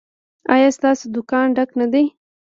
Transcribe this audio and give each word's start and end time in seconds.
ایا 0.53 0.69
ستاسو 0.77 1.05
دکان 1.15 1.47
ډک 1.55 1.69
نه 1.79 1.87
دی؟ 1.93 2.05